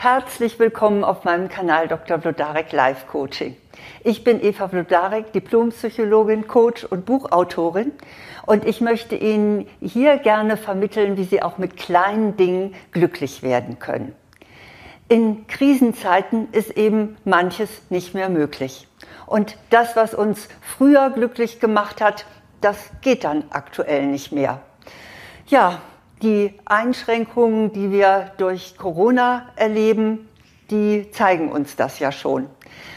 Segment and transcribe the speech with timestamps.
[0.00, 2.20] Herzlich willkommen auf meinem Kanal Dr.
[2.20, 3.56] Vlodarek Life Coaching.
[4.04, 7.90] Ich bin Eva Vlodarek, Diplompsychologin, Coach und Buchautorin
[8.46, 13.80] und ich möchte Ihnen hier gerne vermitteln, wie Sie auch mit kleinen Dingen glücklich werden
[13.80, 14.14] können.
[15.08, 18.86] In Krisenzeiten ist eben manches nicht mehr möglich.
[19.26, 22.24] Und das, was uns früher glücklich gemacht hat,
[22.60, 24.60] das geht dann aktuell nicht mehr.
[25.48, 25.80] Ja,
[26.22, 30.28] die Einschränkungen, die wir durch Corona erleben,
[30.70, 32.46] die zeigen uns das ja schon.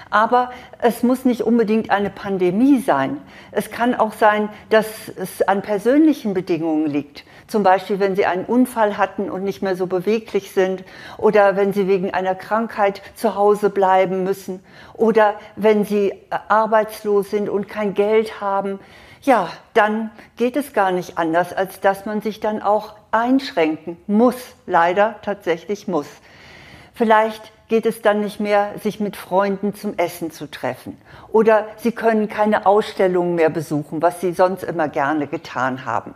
[0.09, 0.51] Aber
[0.81, 3.21] es muss nicht unbedingt eine Pandemie sein.
[3.51, 7.23] Es kann auch sein, dass es an persönlichen Bedingungen liegt.
[7.47, 10.83] Zum Beispiel, wenn Sie einen Unfall hatten und nicht mehr so beweglich sind
[11.17, 14.61] oder wenn Sie wegen einer Krankheit zu Hause bleiben müssen
[14.93, 16.13] oder wenn Sie
[16.49, 18.79] arbeitslos sind und kein Geld haben
[19.21, 24.35] ja, dann geht es gar nicht anders, als dass man sich dann auch einschränken muss,
[24.65, 26.07] leider tatsächlich muss.
[26.93, 30.97] Vielleicht geht es dann nicht mehr, sich mit Freunden zum Essen zu treffen.
[31.31, 36.13] Oder sie können keine Ausstellungen mehr besuchen, was sie sonst immer gerne getan haben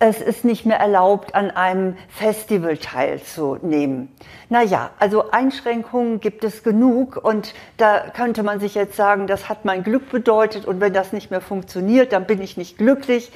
[0.00, 4.08] es ist nicht mehr erlaubt, an einem Festival teilzunehmen.
[4.48, 9.66] Naja, also Einschränkungen gibt es genug und da könnte man sich jetzt sagen, das hat
[9.66, 13.30] mein Glück bedeutet und wenn das nicht mehr funktioniert, dann bin ich nicht glücklich.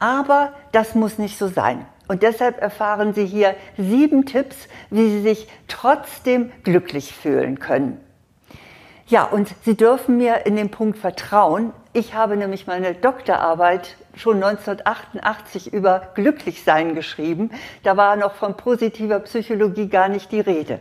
[0.00, 1.86] Aber das muss nicht so sein.
[2.08, 4.56] Und deshalb erfahren Sie hier sieben Tipps,
[4.90, 8.00] wie Sie sich trotzdem glücklich fühlen können.
[9.10, 11.72] Ja, und Sie dürfen mir in dem Punkt vertrauen.
[11.94, 17.50] Ich habe nämlich meine Doktorarbeit schon 1988 über Glücklichsein geschrieben.
[17.84, 20.80] Da war noch von positiver Psychologie gar nicht die Rede.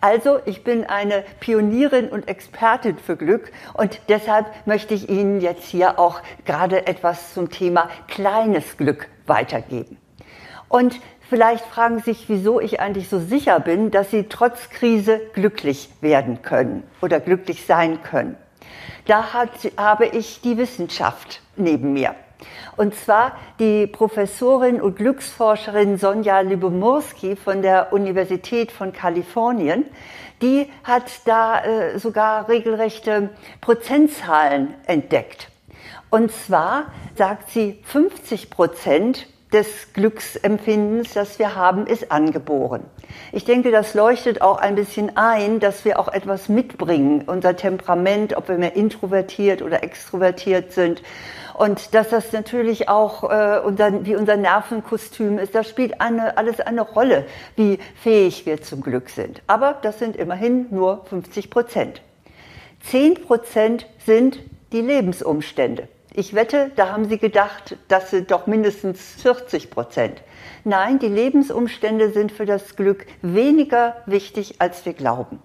[0.00, 5.68] Also, ich bin eine Pionierin und Expertin für Glück und deshalb möchte ich Ihnen jetzt
[5.68, 9.98] hier auch gerade etwas zum Thema kleines Glück weitergeben.
[10.68, 15.20] Und Vielleicht fragen Sie sich, wieso ich eigentlich so sicher bin, dass Sie trotz Krise
[15.34, 18.36] glücklich werden können oder glücklich sein können.
[19.06, 22.14] Da hat, habe ich die Wissenschaft neben mir.
[22.76, 29.84] Und zwar die Professorin und Glücksforscherin Sonja Lyubomirsky von der Universität von Kalifornien.
[30.40, 35.50] Die hat da äh, sogar regelrechte Prozentzahlen entdeckt.
[36.10, 42.82] Und zwar sagt sie, 50 Prozent des Glücksempfindens, das wir haben, ist angeboren.
[43.32, 48.36] Ich denke, das leuchtet auch ein bisschen ein, dass wir auch etwas mitbringen, unser Temperament,
[48.36, 51.02] ob wir mehr introvertiert oder extrovertiert sind.
[51.54, 56.60] Und dass das natürlich auch äh, unser, wie unser Nervenkostüm ist, das spielt eine, alles
[56.60, 57.26] eine Rolle,
[57.56, 59.42] wie fähig wir zum Glück sind.
[59.46, 62.00] Aber das sind immerhin nur 50 Prozent.
[62.84, 64.38] 10 Prozent sind
[64.72, 65.88] die Lebensumstände.
[66.18, 70.20] Ich wette, da haben Sie gedacht, das sind doch mindestens 40 Prozent.
[70.64, 75.40] Nein, die Lebensumstände sind für das Glück weniger wichtig, als wir glauben.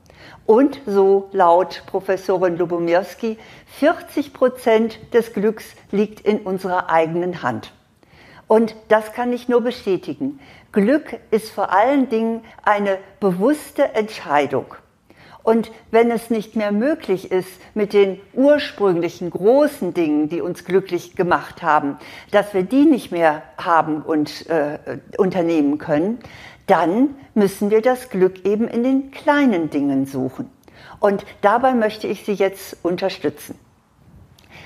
[0.47, 3.37] Und so laut Professorin Lubomirski,
[3.77, 7.71] 40 Prozent des Glücks liegt in unserer eigenen Hand.
[8.47, 10.39] Und das kann ich nur bestätigen.
[10.71, 14.73] Glück ist vor allen Dingen eine bewusste Entscheidung.
[15.43, 21.17] Und wenn es nicht mehr möglich ist, mit den ursprünglichen großen Dingen, die uns glücklich
[21.17, 21.97] gemacht haben,
[22.31, 24.79] dass wir die nicht mehr haben und äh,
[25.17, 26.19] unternehmen können,
[26.65, 30.49] dann müssen wir das Glück eben in den kleinen Dingen suchen.
[31.01, 33.59] Und dabei möchte ich Sie jetzt unterstützen.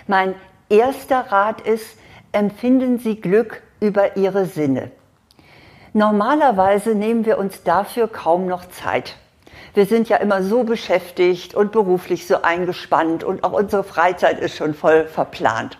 [0.05, 0.35] Mein
[0.69, 1.97] erster Rat ist,
[2.31, 4.91] empfinden Sie Glück über Ihre Sinne.
[5.93, 9.17] Normalerweise nehmen wir uns dafür kaum noch Zeit.
[9.77, 14.57] Wir sind ja immer so beschäftigt und beruflich so eingespannt und auch unsere Freizeit ist
[14.57, 15.77] schon voll verplant.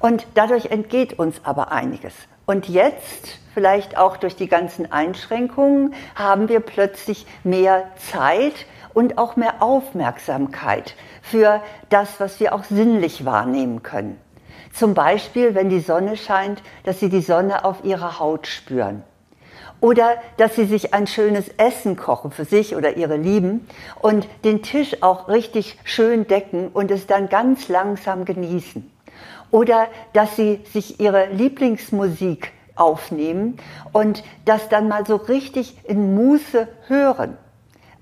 [0.00, 2.12] Und dadurch entgeht uns aber einiges.
[2.44, 9.34] Und jetzt, vielleicht auch durch die ganzen Einschränkungen, haben wir plötzlich mehr Zeit und auch
[9.36, 14.20] mehr Aufmerksamkeit für das, was wir auch sinnlich wahrnehmen können.
[14.74, 19.04] Zum Beispiel, wenn die Sonne scheint, dass Sie die Sonne auf Ihrer Haut spüren
[19.82, 23.66] oder dass sie sich ein schönes Essen kochen für sich oder ihre Lieben
[24.00, 28.88] und den Tisch auch richtig schön decken und es dann ganz langsam genießen.
[29.50, 33.58] Oder dass sie sich ihre Lieblingsmusik aufnehmen
[33.92, 37.36] und das dann mal so richtig in Muße hören.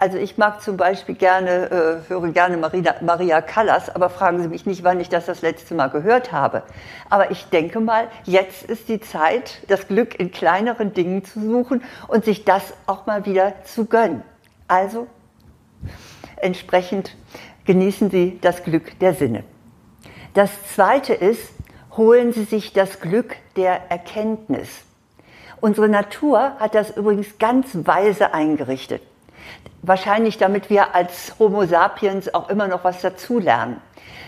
[0.00, 4.48] Also ich mag zum Beispiel gerne, äh, höre gerne Maria, Maria Callas, aber fragen Sie
[4.48, 6.62] mich nicht, wann ich das das letzte Mal gehört habe.
[7.10, 11.84] Aber ich denke mal, jetzt ist die Zeit, das Glück in kleineren Dingen zu suchen
[12.08, 14.22] und sich das auch mal wieder zu gönnen.
[14.68, 15.06] Also
[16.36, 17.14] entsprechend
[17.66, 19.44] genießen Sie das Glück der Sinne.
[20.32, 21.52] Das Zweite ist,
[21.94, 24.70] holen Sie sich das Glück der Erkenntnis.
[25.60, 29.02] Unsere Natur hat das übrigens ganz weise eingerichtet.
[29.82, 33.80] Wahrscheinlich damit wir als Homo sapiens auch immer noch was dazulernen.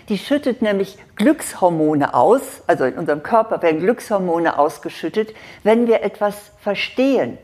[0.08, 6.34] Die schüttet nämlich Glückshormone aus, also in unserem Körper werden Glückshormone ausgeschüttet, wenn wir etwas
[6.60, 7.38] verstehen.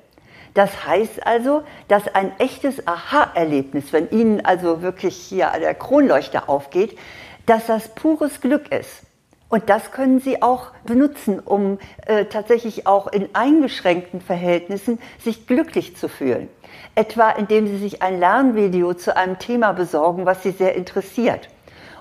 [0.55, 6.99] Das heißt also, dass ein echtes Aha-Erlebnis, wenn Ihnen also wirklich hier der Kronleuchter aufgeht,
[7.47, 9.03] dass das pures Glück ist.
[9.49, 15.97] Und das können Sie auch benutzen, um äh, tatsächlich auch in eingeschränkten Verhältnissen sich glücklich
[15.97, 16.49] zu fühlen.
[16.95, 21.49] Etwa indem Sie sich ein Lernvideo zu einem Thema besorgen, was Sie sehr interessiert.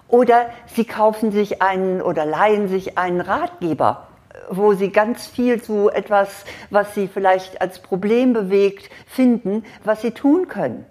[0.07, 4.07] Oder Sie kaufen sich einen oder leihen sich einen Ratgeber,
[4.49, 10.11] wo Sie ganz viel zu etwas, was Sie vielleicht als Problem bewegt, finden, was Sie
[10.11, 10.85] tun können.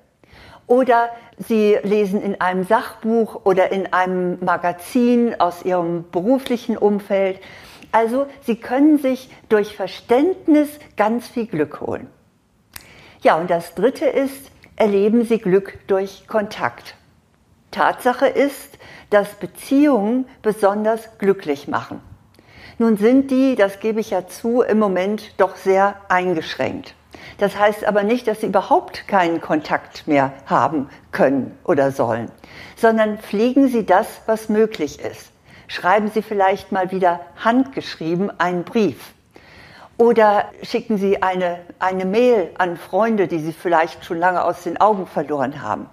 [0.66, 1.08] Oder
[1.38, 7.40] Sie lesen in einem Sachbuch oder in einem Magazin aus Ihrem beruflichen Umfeld.
[7.92, 12.08] Also Sie können sich durch Verständnis ganz viel Glück holen.
[13.26, 16.94] Ja, und das Dritte ist, erleben Sie Glück durch Kontakt.
[17.72, 18.78] Tatsache ist,
[19.10, 22.00] dass Beziehungen besonders glücklich machen.
[22.78, 26.94] Nun sind die, das gebe ich ja zu, im Moment doch sehr eingeschränkt.
[27.38, 32.30] Das heißt aber nicht, dass sie überhaupt keinen Kontakt mehr haben können oder sollen,
[32.76, 35.32] sondern pflegen sie das, was möglich ist.
[35.66, 39.15] Schreiben Sie vielleicht mal wieder handgeschrieben einen Brief.
[39.98, 44.78] Oder schicken Sie eine, eine Mail an Freunde, die Sie vielleicht schon lange aus den
[44.78, 45.88] Augen verloren haben.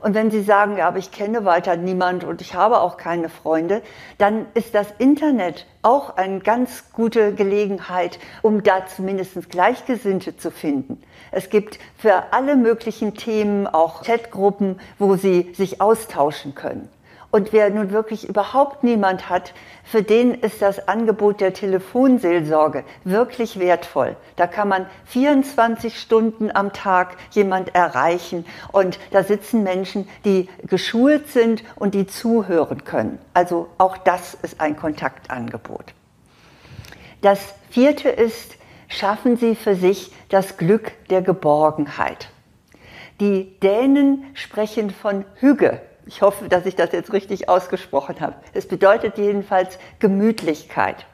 [0.00, 3.28] Und wenn Sie sagen, ja, aber ich kenne weiter niemand und ich habe auch keine
[3.28, 3.82] Freunde,
[4.16, 11.02] dann ist das Internet auch eine ganz gute Gelegenheit, um da zumindest Gleichgesinnte zu finden.
[11.30, 16.88] Es gibt für alle möglichen Themen auch Chatgruppen, wo Sie sich austauschen können.
[17.34, 23.58] Und wer nun wirklich überhaupt niemand hat, für den ist das Angebot der Telefonseelsorge wirklich
[23.58, 24.14] wertvoll.
[24.36, 31.26] Da kann man 24 Stunden am Tag jemand erreichen und da sitzen Menschen, die geschult
[31.26, 33.18] sind und die zuhören können.
[33.32, 35.92] Also auch das ist ein Kontaktangebot.
[37.20, 38.54] Das vierte ist,
[38.86, 42.28] schaffen Sie für sich das Glück der Geborgenheit.
[43.18, 48.34] Die Dänen sprechen von Hüge ich hoffe, dass ich das jetzt richtig ausgesprochen habe.
[48.52, 51.06] Es bedeutet jedenfalls Gemütlichkeit.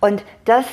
[0.00, 0.64] Und das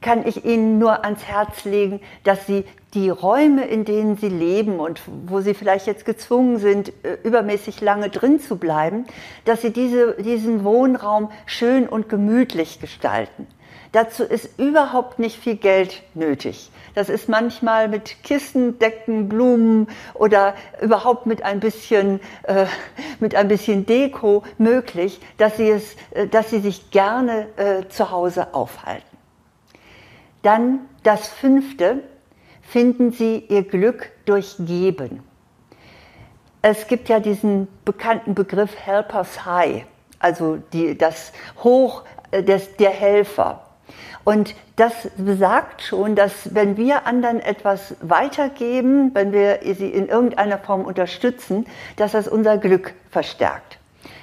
[0.00, 2.64] kann ich Ihnen nur ans Herz legen, dass Sie
[2.94, 7.80] die Räume, in denen Sie leben und wo Sie vielleicht jetzt gezwungen sind, äh, übermäßig
[7.80, 9.06] lange drin zu bleiben,
[9.44, 13.46] dass Sie diese, diesen Wohnraum schön und gemütlich gestalten.
[13.96, 16.70] Dazu ist überhaupt nicht viel Geld nötig.
[16.94, 22.66] Das ist manchmal mit Kissen, Decken, Blumen oder überhaupt mit ein bisschen, äh,
[23.20, 28.10] mit ein bisschen Deko möglich, dass sie, es, äh, dass sie sich gerne äh, zu
[28.10, 29.16] Hause aufhalten.
[30.42, 32.02] Dann das fünfte,
[32.60, 35.22] finden Sie Ihr Glück durch Geben.
[36.60, 39.86] Es gibt ja diesen bekannten Begriff Helpers High,
[40.18, 41.32] also die, das
[41.64, 43.62] Hoch äh, des, der Helfer.
[44.24, 50.58] Und das besagt schon, dass wenn wir anderen etwas weitergeben, wenn wir sie in irgendeiner
[50.58, 51.66] Form unterstützen,
[51.96, 53.78] dass das unser Glück verstärkt.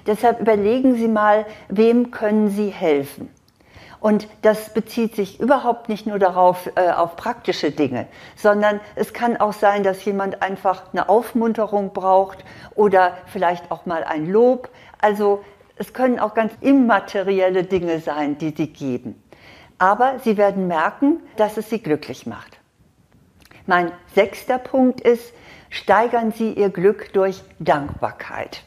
[0.06, 3.30] Deshalb überlegen Sie mal, wem können Sie helfen?
[4.01, 9.38] Und das bezieht sich überhaupt nicht nur darauf, äh, auf praktische Dinge, sondern es kann
[9.38, 12.44] auch sein, dass jemand einfach eine Aufmunterung braucht
[12.75, 14.68] oder vielleicht auch mal ein Lob.
[14.99, 15.42] Also
[15.78, 19.22] es können auch ganz immaterielle Dinge sein, die Sie geben
[19.83, 22.57] aber sie werden merken, dass es sie glücklich macht.
[23.66, 25.33] Mein sechster Punkt ist,
[25.69, 28.63] steigern Sie Ihr Glück durch Dankbarkeit.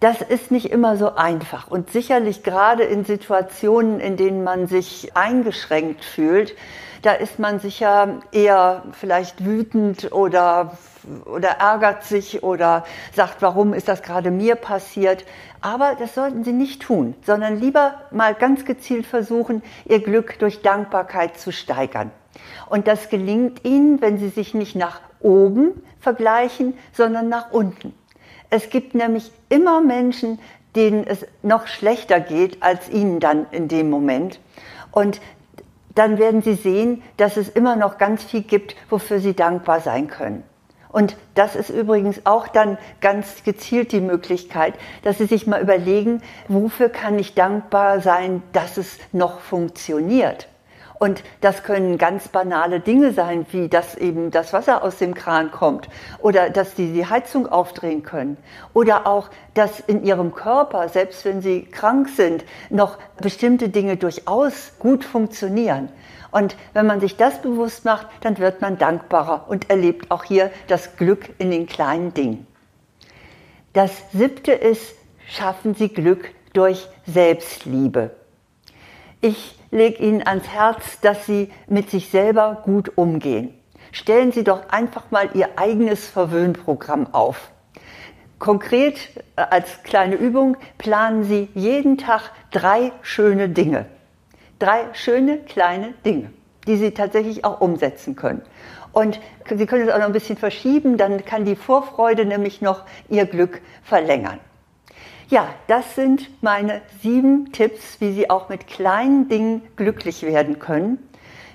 [0.00, 5.16] Das ist nicht immer so einfach und sicherlich gerade in Situationen, in denen man sich
[5.16, 6.56] eingeschränkt fühlt,
[7.00, 10.76] da ist man sicher eher vielleicht wütend oder,
[11.24, 15.24] oder ärgert sich oder sagt, warum ist das gerade mir passiert.
[15.60, 20.62] Aber das sollten Sie nicht tun, sondern lieber mal ganz gezielt versuchen, Ihr Glück durch
[20.62, 22.10] Dankbarkeit zu steigern.
[22.68, 27.94] Und das gelingt Ihnen, wenn Sie sich nicht nach oben vergleichen, sondern nach unten.
[28.50, 30.38] Es gibt nämlich immer Menschen,
[30.74, 34.40] denen es noch schlechter geht als Ihnen dann in dem Moment.
[34.90, 35.20] Und
[35.94, 40.08] dann werden Sie sehen, dass es immer noch ganz viel gibt, wofür Sie dankbar sein
[40.08, 40.42] können.
[40.92, 46.22] Und das ist übrigens auch dann ganz gezielt die Möglichkeit, dass Sie sich mal überlegen,
[46.48, 50.48] wofür kann ich dankbar sein, dass es noch funktioniert.
[51.02, 55.50] Und das können ganz banale Dinge sein, wie dass eben das Wasser aus dem Kran
[55.50, 55.88] kommt
[56.20, 58.36] oder dass die die Heizung aufdrehen können
[58.72, 64.74] oder auch, dass in ihrem Körper, selbst wenn sie krank sind, noch bestimmte Dinge durchaus
[64.78, 65.88] gut funktionieren.
[66.30, 70.52] Und wenn man sich das bewusst macht, dann wird man dankbarer und erlebt auch hier
[70.68, 72.46] das Glück in den kleinen Dingen.
[73.72, 74.94] Das siebte ist,
[75.26, 78.12] schaffen Sie Glück durch Selbstliebe.
[79.20, 83.52] Ich lege Ihnen ans Herz, dass Sie mit sich selber gut umgehen.
[83.90, 87.50] Stellen Sie doch einfach mal Ihr eigenes Verwöhnprogramm auf.
[88.38, 88.96] Konkret
[89.36, 93.86] äh, als kleine Übung planen Sie jeden Tag drei schöne Dinge.
[94.58, 96.30] Drei schöne kleine Dinge,
[96.66, 98.42] die Sie tatsächlich auch umsetzen können.
[98.92, 102.84] Und Sie können es auch noch ein bisschen verschieben, dann kann die Vorfreude nämlich noch
[103.08, 104.38] Ihr Glück verlängern.
[105.32, 110.98] Ja, das sind meine sieben Tipps, wie Sie auch mit kleinen Dingen glücklich werden können.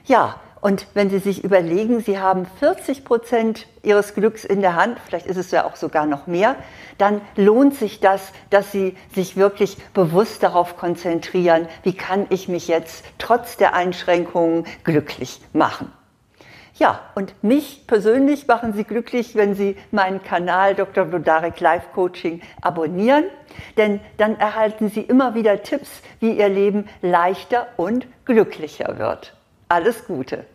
[0.05, 4.97] Ja, und wenn Sie sich überlegen, Sie haben 40 Prozent Ihres Glücks in der Hand,
[5.05, 6.55] vielleicht ist es ja auch sogar noch mehr,
[6.97, 12.67] dann lohnt sich das, dass Sie sich wirklich bewusst darauf konzentrieren, wie kann ich mich
[12.67, 15.91] jetzt trotz der Einschränkungen glücklich machen.
[16.79, 21.05] Ja, und mich persönlich machen Sie glücklich, wenn Sie meinen Kanal Dr.
[21.05, 23.25] Blodarek Life Coaching abonnieren,
[23.77, 29.35] denn dann erhalten Sie immer wieder Tipps, wie Ihr Leben leichter und glücklicher wird.
[29.69, 30.45] Alles Gute!